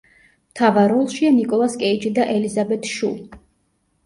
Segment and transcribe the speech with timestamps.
[0.53, 3.13] მთავარ როლშია ნიკოლას კეიჯი და ელიზაბეთ შუ.